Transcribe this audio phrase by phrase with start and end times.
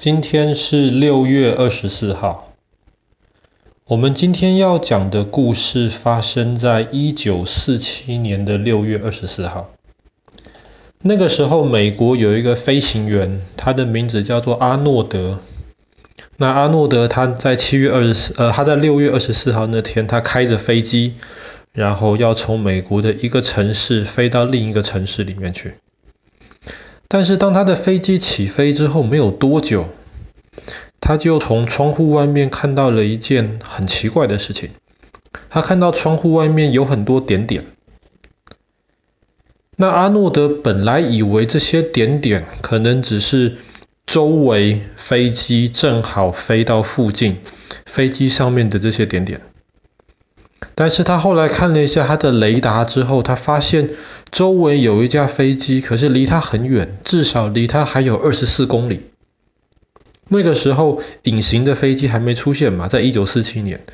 [0.00, 2.54] 今天是六月二十四号。
[3.84, 9.68] 我们今天要讲的故事发生在一九四七年的六月二十四号。
[11.02, 15.40] 那个时候，美国有一个飞行员，他的名字叫做阿诺德。
[16.38, 21.16] 那阿诺德他在七月二十四，呃，他在六月二十四号那天，他开着飞机，
[21.72, 25.74] 然后要从美国的一个城市飞到另一个城市里面去。
[27.12, 29.88] 但是当他的飞机起飞之后没有多久，
[31.00, 34.70] 他就从窗户外面看到了一件很奇怪的事情。
[35.48, 37.66] 他看到窗户外面有很多点点。
[39.74, 43.56] 那阿诺德本来以为这些点点可能只是
[44.06, 47.38] 周围飞机正好飞到附近，
[47.86, 49.40] 飞机上面的这些点点。
[50.74, 53.90] 但是他后来看了一下他的雷达之后，他发现
[54.30, 59.10] 周围有一架飞机，可是离他很远，至少离他还有二十四公里。
[60.28, 63.84] 那个时候隐形的飞机还没出现嘛，在一九四七年，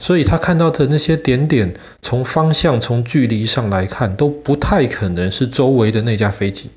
[0.00, 6.70] 所以他看到的那些点点，从方向、从距离上来看，都不太可能是周围的那架飞机。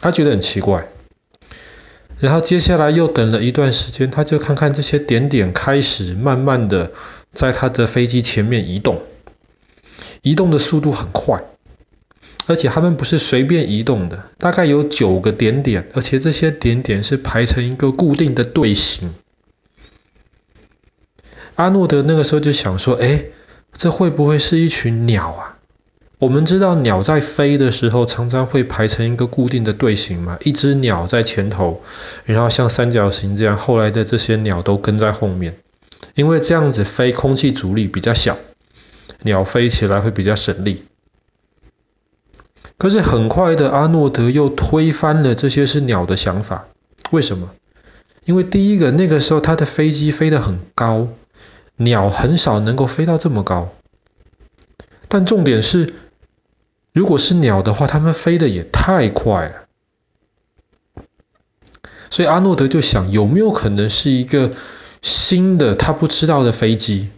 [0.00, 0.88] 他觉得很奇怪，
[2.18, 6.92] 然后接下来又等了一段时间，他就看看这些点点开始慢慢的。
[7.32, 9.00] 在他的飞机前面移动，
[10.22, 11.42] 移动的速度很快，
[12.46, 19.14] 而且他们不是随便移动的，大概有九个点点，而且这些点点是排成一个固定的队形。
[21.54, 23.26] 阿诺德那个时候就想说：“哎，
[23.72, 25.58] 这会不会是一群鸟啊？
[26.18, 31.82] 我们知道鸟在飞的时候常常会排成一个固定的队形嘛，一只鸟在前头，
[32.24, 35.56] 然后像三角形这样，后来的这些鸟都跟在后面。”
[36.20, 38.36] 因为这样子飞，空气阻力比较小，
[39.22, 40.84] 鸟飞起来会比较省力。
[42.76, 46.68] 可是很快的，阿诺德又推翻了这些是鸟的想法。
[47.10, 47.50] 为什么？
[48.26, 51.08] 因为第一个，那个时候他的飞机飞得很高，
[51.76, 53.70] 鸟很少能够飞到这么高。
[55.08, 55.94] 但重点是，
[56.92, 61.02] 如果是鸟的话，它们飞得也太快了。
[62.10, 64.50] 所以阿诺德就想，有没有可能是一个
[65.02, 67.08] 新的他不知道的飞机，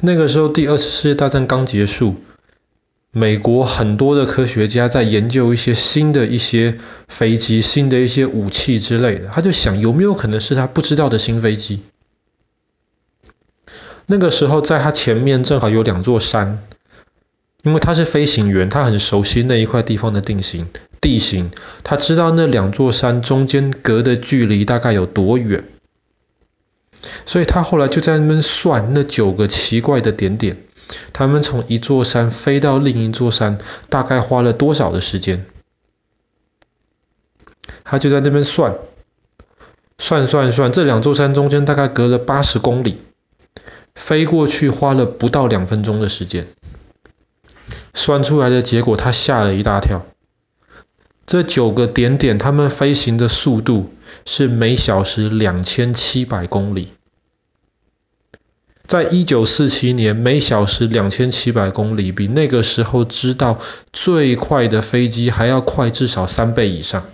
[0.00, 2.16] 那个时候第二次世界大战刚结束，
[3.10, 6.78] 美国很多的科学家在研究一些新的一些
[7.08, 11.82] 飞机、新的一些武器之类的，他就想有没有可能是他不知道的新飞机。
[14.06, 16.62] 那个时候在他前面正好有两座山，
[17.62, 20.66] 因为他是飞行员，他很熟悉那一块地方的地形，
[21.00, 21.50] 地形，
[21.82, 25.64] 他知道那两座山中间隔的距离大概有多远。
[27.26, 30.56] 所以他后来就在那边算那九个奇怪的点点，
[31.12, 35.44] 他们从一座山飞到另一座山，大概花了多少的时间？
[37.84, 38.76] 他就在那边算，
[39.98, 43.02] 算算算，这两座山中间大概隔了八十公里，
[43.94, 46.46] 飞过去花了不到两分钟的时间。
[47.92, 50.04] 算出来的结果，他吓了一大跳。
[51.34, 53.92] 这九个点点，他们飞行的速度
[54.24, 56.92] 是每小时两千七百公里。
[58.86, 63.58] 在一九四七年，每小时两千七百公里，比那个时候知道
[63.92, 67.04] 最快的飞机还要快至少三倍以上。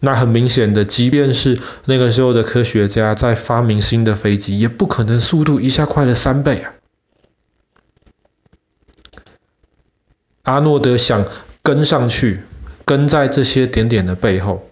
[0.00, 6.72] 那很明显的，即便是那个时候的科学家在发明新的飞机，也不可能速度一下快了三倍啊。
[10.44, 11.26] 阿诺德想。
[11.66, 12.38] 跟上去，
[12.84, 14.68] 跟在这些点点的背后，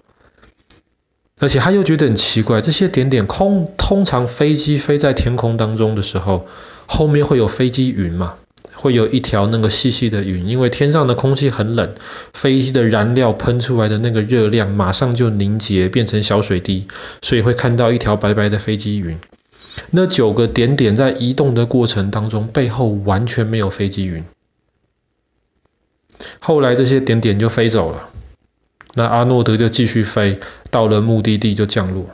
[1.40, 6.46] 而且他又觉得很奇怪，这些点点空，通常飞机飞在天空当中的时候，
[6.86, 8.34] 后面会有飞机云嘛，
[8.74, 11.96] 会有一条那个细细的云，因为天上的空气很冷，
[12.32, 16.86] 飞机的燃料喷出来的那个热量马上就凝结变成小水滴，
[17.22, 19.18] 所以会看到一条白白的飞机云。
[19.90, 24.22] 那九个点点在移动的过程当中，背后完全没有飞机云。
[26.40, 28.08] 后来这些点点就飞走了，
[28.94, 30.40] 那阿诺德就继续飞，
[30.70, 32.06] 到了目的地就降落。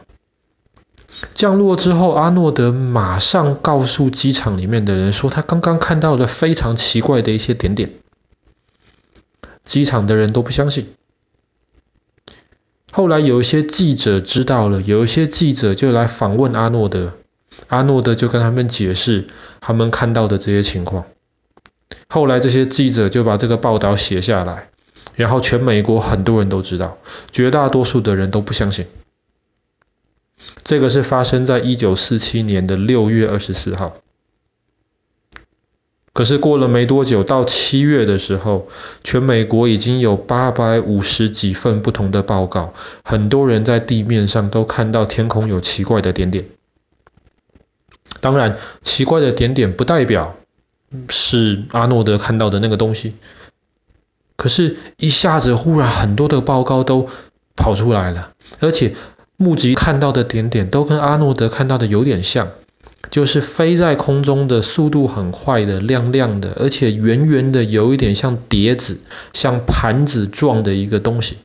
[1.34, 7.92] 降落之后，阿诺德马上告诉机场里面的人说，他刚刚看到了非常奇怪的一些点点。
[9.64, 10.94] 机场的人都不相信。
[12.90, 17.12] 后来有一些记者知道了，有一些记者就来访问阿诺德，
[17.68, 19.28] 阿诺德就跟他们解释
[19.60, 21.04] 他们看到的这些情况。
[22.12, 24.68] 后来这些记者就把这个报道写下来，
[25.14, 26.98] 然后全美国很多人都知道，
[27.30, 28.86] 绝大多数的人都不相信。
[30.64, 33.96] 这个是发生在一九四七年的六月二十四号。
[36.12, 38.66] 可是过了没多久，到七月的时候，
[39.04, 42.74] 全美国已经有八百五十几份不同的报告，
[43.04, 46.46] 很多人在地面上都看到天空有奇怪的点点。
[48.20, 50.34] 当然，奇怪的点点不代表
[51.08, 53.14] 是阿诺德看到的那个东西。
[54.37, 57.08] 可是，一下子忽然很多的报告都
[57.56, 58.94] 跑出来了，而且
[59.37, 62.50] 目击看到的点点都跟阿诺德看到的有点像。
[63.10, 69.00] 就是飞在空中的速度很快的，亮亮的，而且圆圆的，有一点像碟子、
[69.32, 71.38] 像盘子状的一个东西。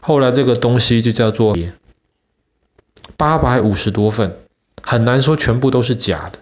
[0.00, 1.56] 后来这个东西就叫做
[3.16, 4.38] 八百五十多份，
[4.82, 6.39] 很难说全部都是假的。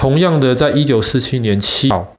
[0.00, 2.16] 同样的，在一九四七年七号，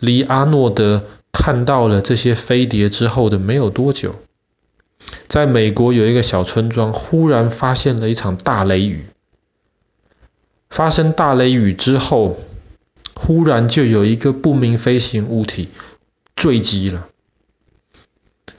[0.00, 4.16] 离阿诺德看到了这些飞碟之后的没有多久。
[5.28, 9.04] 在美国有一个小村庄，忽然发现了一场大雷雨。
[10.68, 12.40] 发生大雷雨之后，
[13.14, 15.68] 忽然就有一个不明飞行物体
[16.34, 17.08] 坠机了，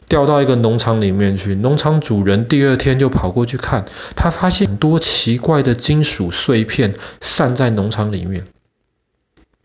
[0.07, 1.55] 掉到一个农场里面去。
[1.55, 3.85] 农场主人第二天就跑过去看，
[4.15, 8.45] 他发现很多奇怪的金属碎片散在农场里面。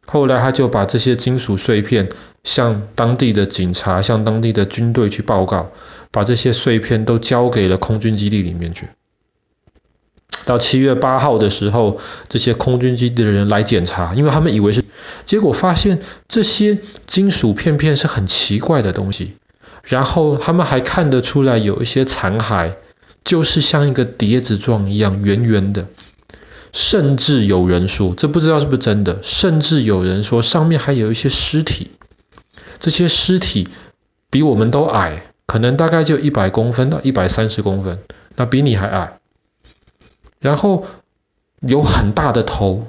[0.06, 2.08] 后来他就把这些金属碎片
[2.42, 5.70] 向当地的警察、向当地的军队去报告。
[6.10, 8.88] 把这些碎片都交给了空军基地里面去。
[10.46, 14.82] 到七月八号的时候，这些空军基地的人来检查，因为他们以为是，
[15.26, 19.36] 结果发现这些金属片片是很奇怪的东西。
[19.88, 22.74] 然后他们还看得出来有一些残骸，
[23.24, 25.88] 就是像一个碟子状一样圆圆的。
[26.74, 31.90] 甚至有人说，这不知道是不是真的，甚至有人说上面还有一些尸体，
[32.78, 33.68] 这些尸体
[34.30, 35.24] 比我们都矮。
[35.46, 38.00] 可能大概就一百公分到一百三十公分，
[38.36, 39.18] 那比你还矮。
[40.40, 40.86] 然后
[41.60, 42.86] 有很大的头，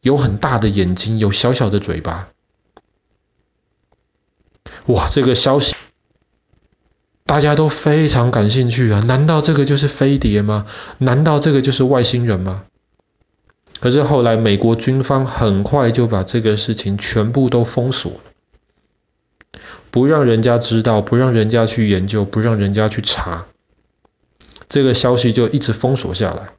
[0.00, 2.30] 有很大的眼睛，有小小的嘴巴。
[4.86, 5.76] 哇，这个消息
[7.26, 9.00] 大家都非常感兴趣啊！
[9.00, 10.66] 难道这个就是飞碟吗？
[10.98, 12.64] 难道这个就是外星人吗？
[13.80, 18.20] 可是后来美国军方很快就把这个事情全部都封锁。
[19.90, 23.46] 不让人家知道，不让人家去研究，不让人家去查，
[24.68, 26.50] 这个消息就一直封锁下来。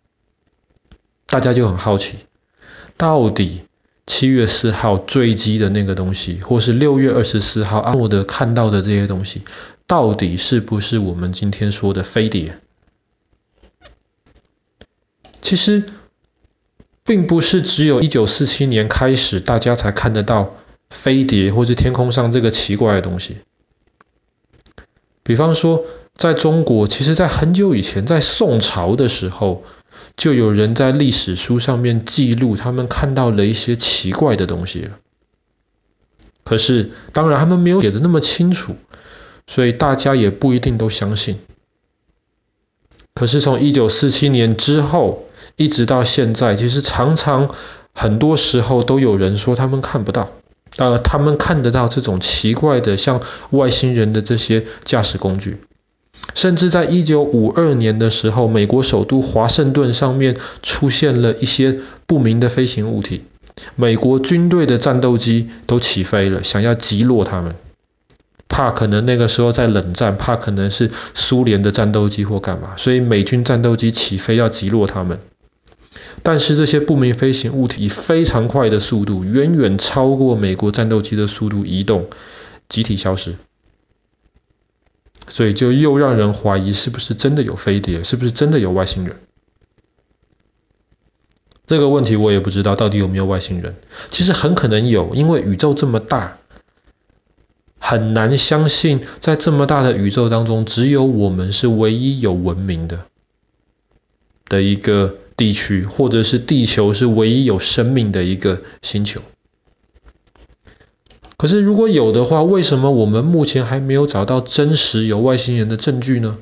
[1.27, 2.17] 大家就很好奇，
[2.97, 3.63] 到底
[4.07, 9.41] 七月四号坠机的那个东西，或是六月二十四号阿诺德看到的这些东西，
[9.87, 12.59] 到底是不是我们今天说的飞碟？
[15.41, 15.83] 其实，
[17.03, 20.55] 并不是只有一九四七年开始，大家才看得到。
[20.91, 23.37] 飞碟或是天空上这个奇怪的东西，
[25.23, 25.83] 比方说
[26.15, 29.63] 在中国，其实在很久以前，在宋朝的时候，
[30.15, 34.99] 就有人在历史书上面记录他们看到了一些奇怪的东西了。
[36.43, 38.75] 可是当然他们没有写的那么清楚，
[39.55, 41.37] 所以大家也不一定都相信。
[43.13, 47.55] 可是从一九四七年之后一直到现在，其实常常
[47.93, 50.29] 很多时候都有人说他们看不到。
[50.75, 53.21] 呃，他们看得到这种奇怪的像
[53.51, 55.59] 外星人的这些驾驶工具，
[56.33, 63.23] 甚至在一九五二年的时候，美国首都华盛顿上面出现了一些不明的飞行物体，
[63.77, 67.55] 美国军队的战斗机都起飞了，想要击落他们，
[68.47, 75.19] 怕可能那个时候在冷战，怕可能是苏联的战斗机或干嘛，所以美军战斗机起飞要击落他们。
[76.23, 82.09] 但是这些不明飞行物体以非常快的速度，远远超过美国战斗机的速度移动，
[82.67, 83.35] 集体消失。
[85.27, 89.17] 所以就又让人怀疑是不是真的有飞碟，是不是真的有外星人？
[91.65, 93.75] 这个问题我也不知道到底有没有外星人。
[94.11, 96.37] 其实很可能有，因为宇宙这么大，
[97.87, 103.05] 很难相信在这么大的宇宙当中，只有我们是唯一有文明的
[104.49, 105.15] 的一个。
[105.37, 109.19] 地区或者是地球是唯一有生命的一个星球。
[111.35, 116.37] 可是如果有的话，为什么我们目前还没有找到真实有外星人的证据呢？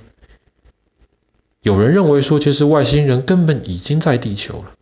[1.63, 4.75] 有人认为说，其实外星人根本已经在地球了，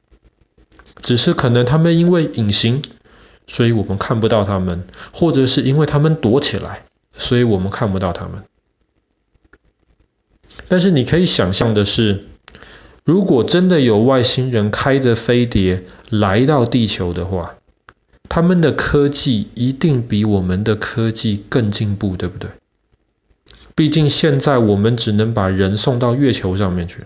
[1.02, 2.82] 只是可能他们因为隐形，
[3.52, 8.44] 所以我们看不到他们，或者是因为他们躲起来，所以我们看不到他们。
[10.70, 12.24] 但是你可以想象的是。
[13.04, 17.56] 如果真的有外星人开着飞碟来到地球的话，
[18.30, 22.52] 他们的科技一定比我们的科技更进步，对不对？
[23.76, 27.06] 毕竟现在我们只能把人送到月球上面去，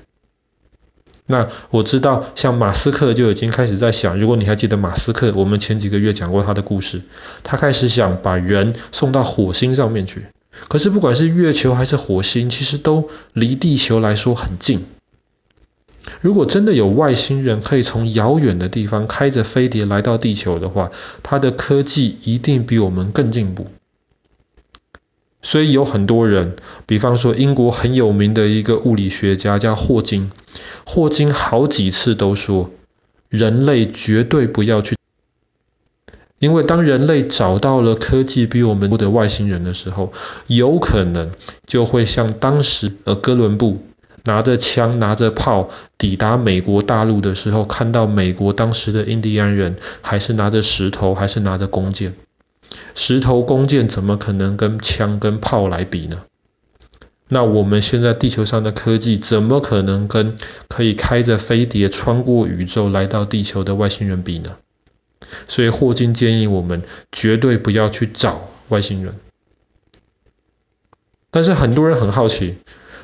[1.27, 7.01] 那我知道，像马斯克就已经开始在想，如果你还记得马斯克，我们前几个月讲过他的故事，
[7.43, 10.27] 他开始想把人送到火星上面去。
[10.67, 14.85] 可是不管是月球还是火星，其实都离地球来说很近。
[16.21, 20.91] 如果真的有外星人可以从遥远的地方开着飞碟来到地球的话，
[21.23, 23.67] 他的科技一定比我们更进步。
[25.45, 26.55] 所以有很多人，
[26.87, 30.31] 比方说英国很有名的一个物理学家叫霍金，
[30.87, 32.71] 霍金好几次都说，
[33.29, 34.95] 人类绝对不要去，
[36.39, 40.11] 因为当人类找到了科技比我们多的外星人的时候，
[40.47, 41.29] 有可能
[41.67, 43.85] 就会像当时呃哥伦布
[44.23, 52.15] 拿着枪拿着炮抵达美国大陆的时候，看到美国当时的印第安人还是拿着石头还是拿着弓箭。
[52.95, 56.23] 石头弓箭怎么可能跟枪跟炮来比呢？
[57.27, 60.35] 那我们现在地球上的科技怎么可能跟
[60.67, 64.57] 可以开着飞碟穿过宇宙来到地球的外星人比呢？
[65.47, 69.15] 所以霍金建议我们绝对不要去找外星人。
[71.31, 72.59] 但是很多人很好奇，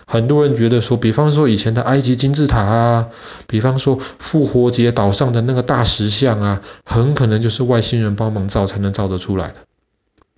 [0.05, 3.09] 很多人觉得说，比方说以前的埃及金字塔啊，
[3.47, 9.55] 比方说复活节岛上的那个大石像啊，很可能就是外星人帮忙造才能造得出来的。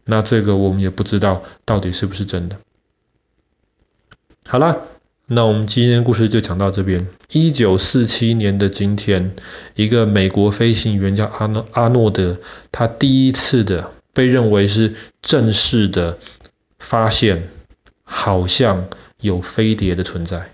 [0.06, 2.58] 那这个我们也不知道到底是不是真的。
[4.46, 4.78] 好啦，
[5.26, 7.08] 那我们今天故事就讲到这边。
[7.32, 9.36] 一九四七年的今天，
[9.76, 12.40] 一个美国飞行员叫阿诺阿诺德，
[12.72, 16.20] 他第一次的被认为是正式的
[16.78, 17.50] 发现，
[18.04, 20.53] 好像有飞碟的存在。